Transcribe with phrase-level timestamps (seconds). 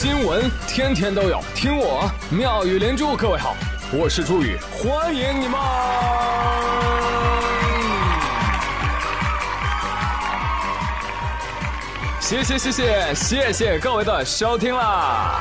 [0.00, 3.16] 新闻天天都有，听我妙语连珠。
[3.16, 3.56] 各位好，
[3.92, 5.58] 我是朱宇，欢迎你们！
[12.20, 15.40] 谢谢谢谢谢谢各位的收听啦！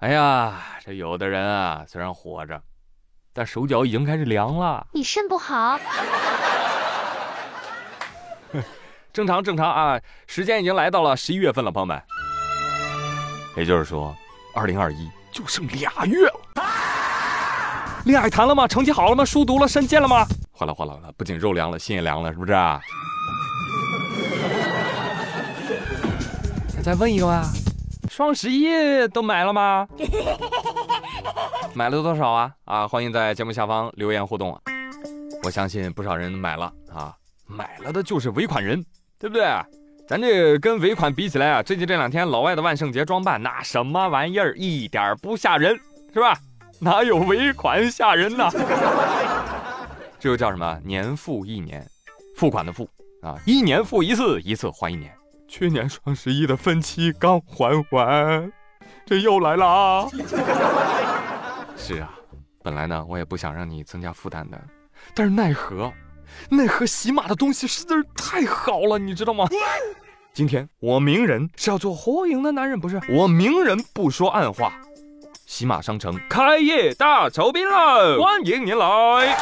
[0.00, 2.60] 哎呀，这有的人啊，虽然活着，
[3.32, 4.86] 但手脚已经开始凉了。
[4.92, 5.80] 你肾不好。
[9.16, 11.98] 正常正常啊，时间已经来到了十一月份了，朋友们。
[13.56, 14.14] 也就是说，
[14.54, 16.34] 二零二一就剩俩月了。
[18.04, 18.68] 恋爱谈了吗？
[18.68, 19.24] 成绩好了吗？
[19.24, 19.66] 书读了？
[19.66, 20.26] 身见了吗？
[20.52, 22.78] 哗啦哗啦的，不仅肉凉了，心也凉了，是不是啊？
[26.82, 27.42] 再问一个吧，
[28.10, 29.88] 双十一都买了吗？
[31.72, 32.52] 买了多少啊？
[32.66, 34.60] 啊，欢迎在节目下方留言互动。
[35.42, 38.84] 我相信不少人买了啊，买了的就是尾款人。
[39.18, 39.44] 对不对？
[40.08, 45.76] 咱这跟尾款比起来啊，最近这两天老外的万圣节装扮那什么玩意儿，一点不吓人，
[46.14, 46.38] 是吧？
[46.78, 48.48] 哪有尾款吓人呢？
[50.20, 50.80] 这又叫什么？
[50.84, 51.84] 年复一年，
[52.36, 52.88] 付款的付
[53.20, 55.12] 啊，一年付一次，一次还一年。
[55.48, 58.52] 去年双十一的分期刚还完，
[59.04, 60.08] 这又来了啊！
[61.76, 62.14] 是啊，
[62.62, 64.60] 本来呢，我也不想让你增加负担的，
[65.14, 65.92] 但是奈何。
[66.48, 69.46] 那盒喜马的东西实在是太好了，你知道吗？
[70.32, 74.72] 今天我鸣人是要做火影的男人，不是我鸣人不说暗话。
[75.46, 79.36] 喜马商城开业大酬宾了，欢迎您来！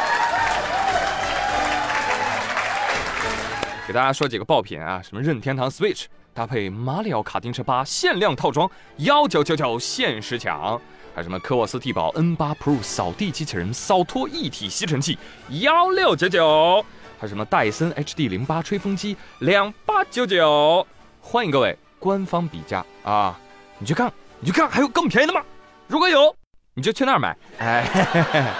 [3.86, 10.80] 给大家说几个爆品啊，什么任天堂 Switch 搭配马里奥卡丁车八限量套装，幺九九九限时抢。
[11.14, 15.16] 还有什么科沃斯蒂宝 N8 Pro 扫地机器人扫拖一体吸尘器
[15.60, 16.84] 幺六九九，
[17.16, 20.84] 还有什么戴森 HD 零八吹风机两八九九，
[21.20, 23.38] 欢迎各位官方比价啊！
[23.78, 25.40] 你去看，你去看，还有更便宜的吗？
[25.86, 26.34] 如果有，
[26.74, 27.36] 你就去那儿买。
[27.58, 28.52] 哎，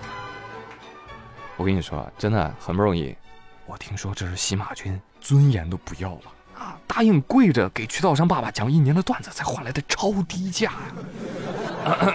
[1.56, 3.16] 我跟你说，真的很不容易。
[3.64, 6.22] 我听说这是洗马军尊严都不要了。
[6.60, 6.78] 啊！
[6.86, 12.14] 答应跪着给渠道商爸爸讲一年的段子才换来的超低价呀！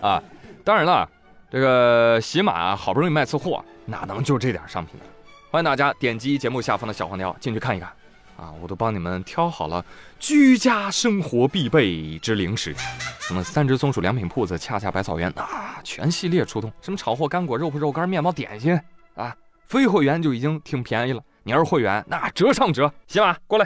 [0.00, 0.22] 啊，
[0.62, 1.08] 当然了，
[1.50, 5.04] 这个喜马好不容易卖次货，哪能就这点商品呢？
[5.50, 7.90] 欢迎大家点击节目下方的小黄条进去看一看。
[8.36, 9.84] 啊，我都帮你们挑好了
[10.20, 12.76] 居家生活必备之零食，
[13.18, 16.70] 什么三只松鼠良品铺子、恰恰百草园啊，全系列出动。
[16.82, 18.78] 什么炒货干果、肉脯肉干、面包、点心
[19.16, 21.22] 啊，非会员就已经挺便宜了。
[21.46, 22.92] 你要是会员，那折上折。
[23.06, 23.64] 行吧，过来，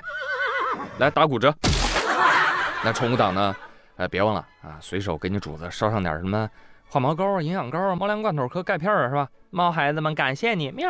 [0.99, 1.51] 来打骨折。
[2.85, 3.57] 那宠物党呢？
[3.97, 6.47] 哎，别忘了啊，随手给你主子捎上点什么
[6.91, 9.27] 化毛膏啊、营养膏啊、猫粮罐头和钙片啊，是吧？
[9.49, 10.87] 猫孩子们，感谢你，喵。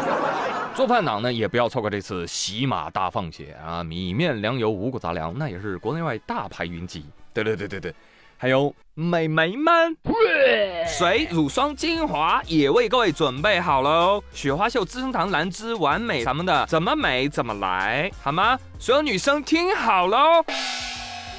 [0.74, 3.84] 做饭党呢，也不要错过这次洗马大放血啊！
[3.84, 7.04] 米面粮油五谷杂粮，那也是国内外大牌云集。
[7.34, 7.94] 对对对对对。
[8.44, 9.96] 还有美眉们，
[10.86, 14.22] 水、乳霜、精华也为各位准备好喽。
[14.34, 18.58] 雪花秀、资生堂、兰芝、完美咱们的，怎么美怎么来，好吗？
[18.78, 20.44] 所有女生听好喽，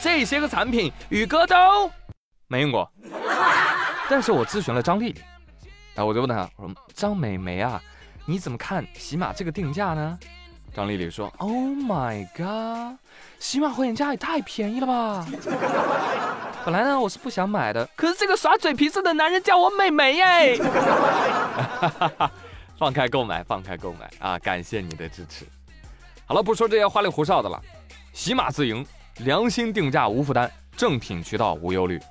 [0.02, 1.56] 这些个产品宇哥都
[2.48, 2.92] 没用过，
[4.10, 5.22] 但是我咨询了张丽丽，
[5.94, 7.80] 啊，我就问她，我说张美眉啊，
[8.26, 10.18] 你怎么看喜马这个定价呢？
[10.74, 12.98] 张丽丽说：“Oh my god，
[13.40, 15.26] 喜马会员价也太便宜了吧！
[16.66, 20.60] 本来呢我是不想买的， 可是这个耍嘴皮子的男人叫我美眉耶！
[22.76, 24.40] 放开购买，放开购买啊！
[24.40, 25.46] 感谢你的支持。
[26.26, 27.62] 好了，不说这些花里胡哨的了，
[28.14, 28.84] 喜马自营，
[29.20, 32.02] 良心定价无负担，正品渠道无忧虑。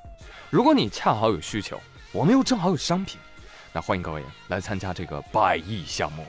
[0.51, 1.81] 如果你恰好有需求，
[2.13, 3.19] 我们又正好有商品，
[3.73, 6.25] 那欢迎各位来参加这个百亿项目。”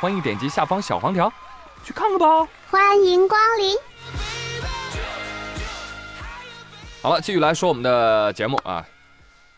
[0.00, 1.30] 欢迎点击下方小黄条，
[1.84, 2.48] 去看看吧。
[2.70, 3.76] 欢迎光临。
[7.02, 8.86] 好了，继续来说我们的节目啊。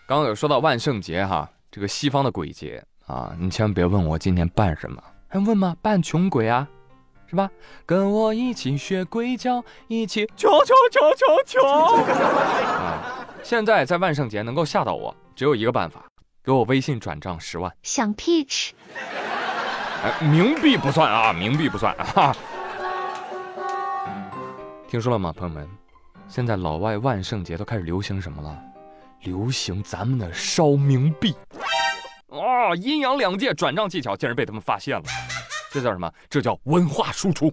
[0.06, 5.76] 刚刚有说到万圣节哈，这个西方的鬼节啊，你千万别问我今年扮什么，还问吗？
[5.82, 6.66] 扮穷鬼啊，
[7.26, 7.50] 是吧？
[7.84, 13.26] 跟我一起学鬼叫，一起求求求求求啊！
[13.42, 16.02] 现在在万圣节能够吓到我，只有一个办法，
[16.42, 17.70] 给我微信转账十万。
[17.82, 18.70] 想 peach
[20.02, 20.12] 哎。
[20.22, 22.34] 冥币不算啊，冥币不算啊。
[24.88, 25.68] 听说了吗，朋友们？
[26.28, 28.58] 现在老外万圣节都开始流行什么了？
[29.22, 31.34] 流行咱们的烧冥币。
[32.28, 35.04] 哦，阴阳两界转账技巧竟然被他们发现了，
[35.70, 36.10] 这叫什么？
[36.28, 37.52] 这叫文化输出。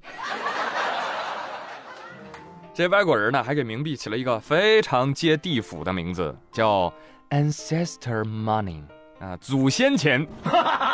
[2.73, 6.91] 这外国人呢，还给冥币起了一个非常接地府的名字，叫
[7.29, 8.83] Ancestor Money。
[9.19, 10.27] 啊，祖先钱。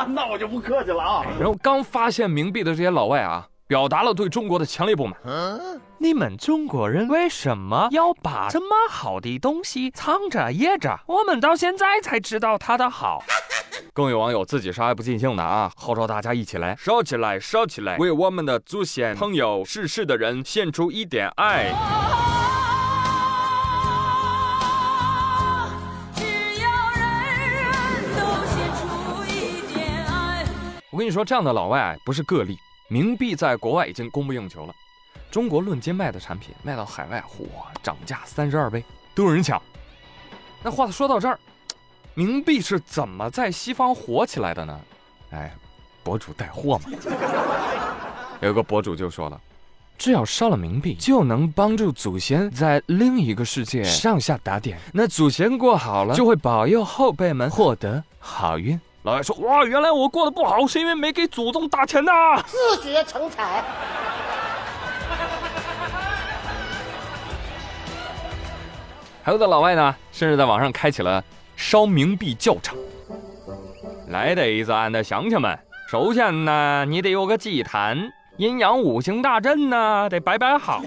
[0.09, 1.23] 那我就不客气了啊。
[1.39, 5.17] 然后刚发现冥币的这些老外啊，表达了对中国的强烈不满。
[5.99, 10.99] 你们中国人为什么要把这么好的东西藏着掖着？
[11.07, 13.23] 我们到现在才知道它的好。
[13.93, 21.73] 更有网友自己是爱不尽兴的啊，号召大家一起来烧起来，烧起来，为我们的祖先、朋友、逝世的人献出一点爱。
[30.91, 32.55] 我跟你说，这样的老外不是个例，
[32.87, 34.73] 冥币在国外已经供不应求了。
[35.29, 37.45] 中国论斤卖的产品卖到海外，嚯，
[37.83, 38.83] 涨价三十二倍，
[39.13, 39.61] 都有人抢。
[40.63, 41.37] 那话说到这儿，
[42.15, 44.79] 冥币是怎么在西方火起来的呢？
[45.31, 45.53] 哎，
[46.03, 46.89] 博主带货嘛。
[48.41, 49.39] 有个博主就说了，
[49.97, 54.79] 只要烧了冥币，就能帮助祖先在另一个世界上下打点。
[54.93, 58.79] 那祖先过好了，就会保佑后辈们获得好运。
[59.03, 62.11] 老外说：“哇，原来我过得不好是因为没给祖宗打钱呐！”
[62.45, 63.63] 自觉成才。
[69.27, 71.21] 还有的老外呢，甚至在网上开启了
[71.57, 72.77] 烧冥币教程。
[74.07, 75.59] 来得子俺的乡亲们，
[75.91, 80.81] 首先呢，你得有个祭坛，阴阳五行大阵呢得摆摆好，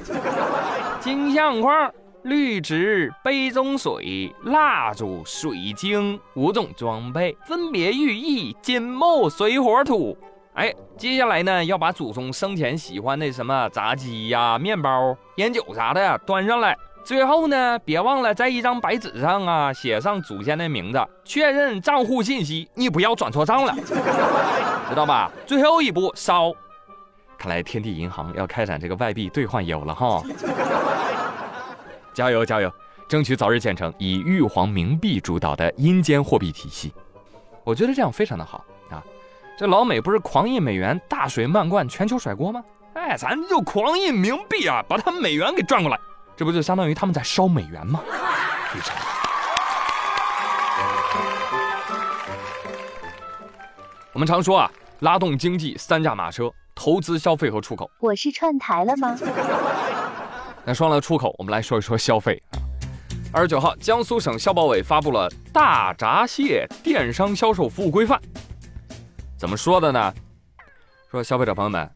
[1.00, 1.92] 金相框。
[2.22, 10.16] 绿植、杯中水、蜡烛、水晶五种装备，分别寓意金木水火土。
[10.54, 16.75] 哎，接下来呢，要把祖宗生前喜欢的什么炸鸡呀、面包、烟酒啥的端上来。
[17.05, 23.75] 最后呢，别忘了在一张白纸上啊写上祖先的名字，确认账户信息，你不要转错账了，
[24.88, 25.31] 知道吧？
[25.47, 26.52] 最后一步烧。
[27.38, 30.23] 看来天地银行要开展这个外币兑换业务了哈。
[32.12, 32.70] 加油加油，
[33.08, 36.93] 争取早日建成以玉皇冥币主导的阴间货币体系。
[37.64, 39.02] 我觉得这样非常的好啊！
[39.58, 42.62] 这老美不是狂印美元，大水漫灌全球甩锅吗？
[42.94, 45.99] 哎，咱就狂印冥币啊，把他们美元给赚过来，
[46.40, 48.00] 这不就相当于他们在烧美元吗？
[48.72, 48.96] 非常。
[54.14, 54.70] 我们常说啊，
[55.00, 57.90] 拉动经济三驾马车：投资、消费和出口。
[58.00, 59.14] 我是串台了吗？
[60.64, 62.56] 那说了出口，我们来说一说消费啊。
[63.34, 68.19] 二十九号，江苏省消保委发布了《大闸蟹电商销售服务规范》。
[69.38, 70.14] 怎么说的呢？
[71.10, 71.90] 说消费者朋友们，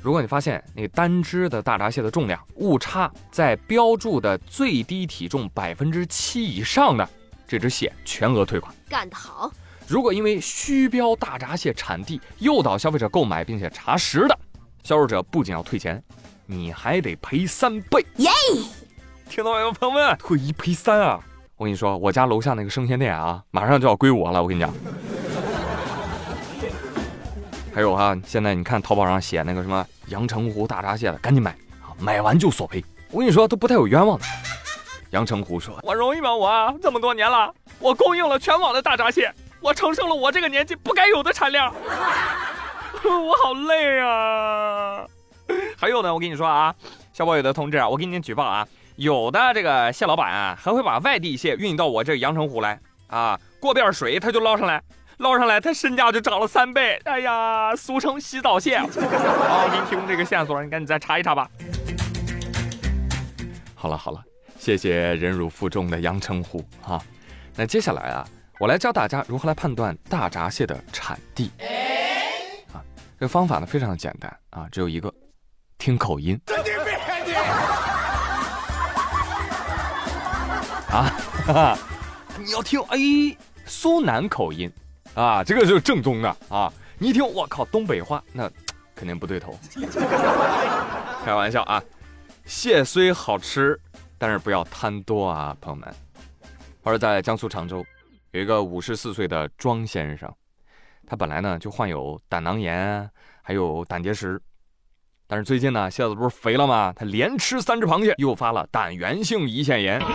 [0.00, 7.08] 如果你发现那单只的大闸蟹的重量误差在标注的最低体重百分之七以上的，
[7.46, 8.72] 这只蟹全额退款。
[8.88, 9.50] 干得好！
[9.86, 14.38] 如果因为虚标大闸蟹产地诱导消费者购买并且查实的，
[14.84, 16.02] 销售者不仅要退钱。
[16.46, 18.30] 你还得赔三倍耶！
[19.28, 20.16] 听到没有，朋友们？
[20.18, 21.20] 退一赔三啊！
[21.56, 24.42] 我跟你说，我家楼下那个生鲜店啊，马上就要归我了。
[24.42, 24.72] 我跟你讲，
[27.78, 31.94] 还有哈，现在你看淘宝上写那个什么阳澄湖大闸蟹的，赶紧买啊！
[32.00, 32.84] 买完就索赔。
[33.12, 34.24] 我跟你说，都不带有冤枉的。
[35.10, 36.34] 阳澄湖说：“我容易吗？
[36.34, 41.72] 我这么多年了，我供应了全网的大闸蟹，我承受了我这个年纪不该有的产量，
[43.04, 45.06] 我好累啊！”
[45.78, 46.74] 还有呢，我跟你说啊，
[47.12, 48.66] 消保委的同志啊，我给你举报啊，
[48.96, 54.82] 有的这个蟹老板啊，还会把外地蟹运到我这阳澄湖来啊，过遍水他就捞上来，
[55.18, 58.78] 捞上来他身价就涨了三倍，哎呀，俗称洗澡蟹。
[58.82, 61.48] 好，我给你提供这个线索，你赶紧再查一查吧。
[63.74, 64.22] 好了好了，
[64.58, 67.00] 谢谢忍辱负重的阳澄湖啊。
[67.54, 68.26] 那接下来啊，
[68.58, 71.50] 我来教大家如何来判断大闸蟹的产地。
[72.72, 72.78] 啊，
[73.18, 75.12] 这个方法呢非常的简单啊，只有一个。
[75.80, 76.36] 听口音，
[80.90, 81.06] 啊，
[81.46, 81.78] 哈 哈
[82.36, 82.98] 你要听哎，
[83.64, 84.68] 苏南口音，
[85.18, 86.72] 啊，这个就是正宗的啊。
[86.96, 88.48] 你一听，我靠，东北话，那
[88.94, 89.58] 肯定不对头。
[91.24, 91.82] 开玩笑啊，
[92.44, 93.78] 蟹虽好吃，
[94.16, 95.92] 但是不要贪多啊，朋友们。
[96.84, 97.84] 而在江苏常州，
[98.30, 100.32] 有一个五十四岁的庄先生，
[101.04, 103.10] 他本来呢就患有胆囊炎，
[103.42, 104.40] 还有胆结石。
[105.26, 106.92] 但是最近呢，蟹子不是肥了吗？
[106.96, 110.00] 他连吃三只螃蟹，诱发了胆源性胰腺炎。
[110.00, 110.06] 救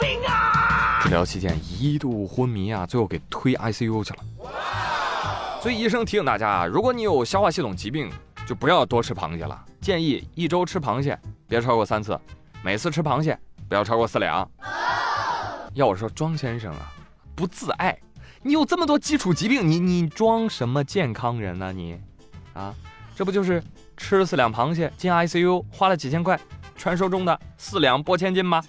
[0.00, 1.00] 命啊！
[1.02, 4.18] 治疗期间一度昏迷啊，最后给推 ICU 去了。
[5.60, 8.10] 所以医生提醒大家啊，如果你有消化系统疾病，
[8.46, 9.64] 就不要多吃螃蟹了。
[9.80, 12.18] 建议一周吃螃蟹别超过三次，
[12.62, 13.38] 每次吃螃蟹
[13.68, 14.48] 不要超过四两。
[15.74, 16.92] 要我说，庄先生啊，
[17.34, 17.96] 不自爱，
[18.42, 21.72] 你有这么多基础疾病，你你装什么健康人呢？
[21.72, 22.00] 你，
[22.54, 22.74] 啊，
[23.14, 23.62] 这不就是？
[23.96, 26.38] 吃四两螃蟹进 ICU 花了几千块，
[26.76, 28.62] 传说中的四两拨千斤吗？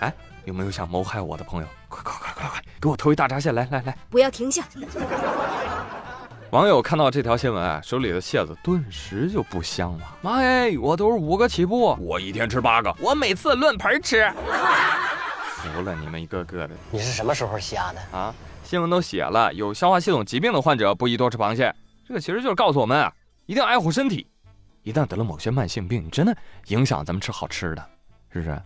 [0.00, 0.12] 哎，
[0.44, 1.68] 有没有想谋害我的朋友？
[2.82, 3.96] 给我投一大闸蟹，来来来！
[4.10, 4.64] 不要停下！
[6.50, 10.18] 网友看到这条新闻啊，手里的蟹子顿时就不香了。
[10.20, 14.28] 妈耶，我都是五个起步，我一天吃八个，我每次论盆吃。
[15.62, 16.74] 服了你们一个个的！
[16.90, 18.34] 你是什么时候瞎的啊？
[18.64, 21.72] 新闻都写了，有消化系统疾病的患者不宜多吃螃蟹。
[22.04, 23.12] 这个其实就是告诉我们啊，
[23.46, 24.26] 一定要爱护身体。
[24.82, 26.36] 一旦得了某些慢性病，真的
[26.66, 27.90] 影响咱们吃好吃的，
[28.32, 28.60] 是不是？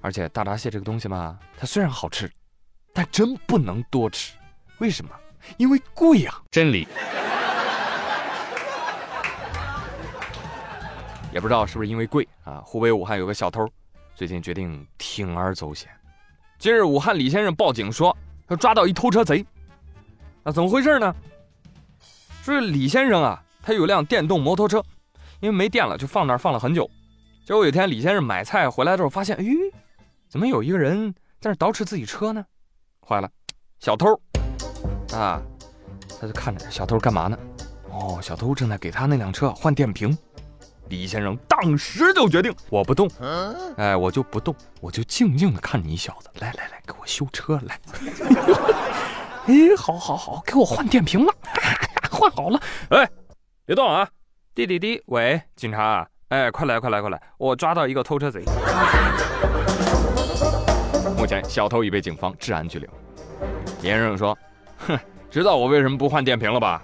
[0.00, 2.32] 而且大闸蟹这个东西嘛，它虽然好吃，
[2.92, 4.34] 但真不能多吃。
[4.78, 5.10] 为什么？
[5.56, 6.40] 因为贵呀！
[6.50, 6.86] 真理。
[11.32, 12.60] 也不知道是不是因为贵啊？
[12.64, 13.66] 湖北武汉有个小偷，
[14.14, 15.88] 最近决定铤而走险。
[16.58, 19.44] 今日武汉李先生报警说，他抓到一偷车贼。
[20.42, 21.14] 那怎么回事呢？
[22.42, 24.82] 说李先生啊，他有辆电动摩托车。
[25.40, 26.88] 因为没电了，就放那儿放了很久。
[27.44, 29.56] 结果有一天，李先生买菜回来的时候，发现，咦，
[30.28, 32.46] 怎么有一个人在那捯饬自己车呢？
[33.06, 33.28] 坏了，
[33.80, 34.14] 小偷！
[35.12, 35.42] 啊，
[36.20, 37.36] 他就看着小偷干嘛呢？
[37.90, 40.16] 哦，小偷正在给他那辆车换电瓶。
[40.88, 43.10] 李先生当时就决定，我不动，
[43.76, 46.28] 哎，我就不动，我就静静的看你小子。
[46.38, 47.80] 来来来，给我修车来。
[49.46, 51.32] 哎，好好好，给我换电瓶了，
[52.10, 52.60] 换好了。
[52.90, 53.08] 哎，
[53.64, 54.08] 别动啊！
[54.54, 58.44] 滴滴滴，喂，警察，哎，快来快来快来，我抓到一个偷车贼。
[61.22, 62.90] 目前小偷已被警方治安拘留。
[63.80, 64.36] 李先生说
[64.88, 64.98] ：“哼，
[65.30, 66.82] 知道我为什么不换电瓶了吧？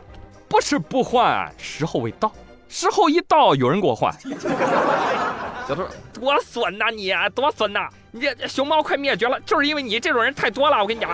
[0.48, 2.30] 不是不换，时候未到。
[2.68, 4.12] 时候一到，有人给我换。”
[5.66, 7.88] 小偷多损呐你，多损呐！
[8.12, 10.80] 你这熊猫快灭绝了，就是因为你这种人太多了。
[10.80, 11.10] 我跟你讲，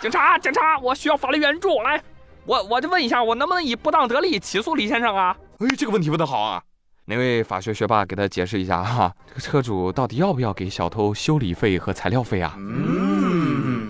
[0.00, 2.02] 警察警察，我需要法律援助，来，
[2.44, 5.36] 我我就问一下，我能不能以不当得利起诉李先生啊？
[5.60, 6.60] 哎，这个问题问得好啊！
[7.08, 9.14] 哪位法学学霸给他解释一下哈？
[9.28, 12.54] 这个车主到底要不要给小偷修理费和材料费啊？
[12.58, 13.88] 嗯，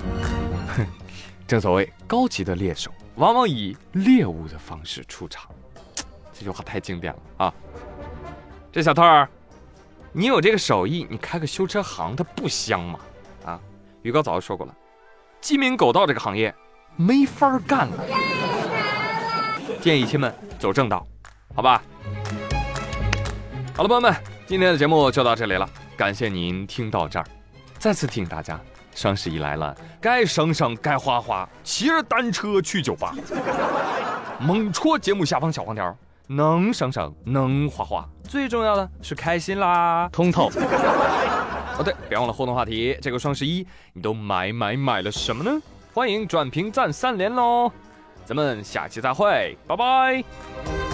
[0.69, 0.87] 哼，
[1.49, 5.51] 正所谓高级的猎手往往以猎物的方式出场，
[6.35, 7.55] 这句话太经典了啊！
[8.71, 9.27] 这小偷儿，
[10.13, 13.01] 你有这个手艺，你开个修车行，它不香吗？
[13.47, 13.59] 啊，
[14.03, 14.77] 于哥早就说过了，
[15.41, 16.55] 鸡鸣狗盗这个行业
[16.97, 18.05] 没法干了，
[19.81, 21.07] 建议亲们走正道。
[21.55, 21.83] 好吧，
[23.77, 24.17] 好了，朋友们，
[24.47, 25.69] 今天的节目就到这里了，
[25.99, 27.27] 感谢您听到这儿。
[27.79, 28.59] 再次提醒大家，
[28.95, 33.15] 双十一来了，该省省，该花花，骑着单车去酒吧，
[34.41, 35.95] 猛戳节目下方小黄条，
[36.27, 40.49] 能省省，能花花，最重要的是开心啦，通透。
[40.49, 45.61] 哦对，别忘了互动话题，这个双十一你都买买买了什么呢？
[45.93, 47.71] 欢迎转评赞三连喽，
[48.25, 50.86] 咱们下期再会，拜拜。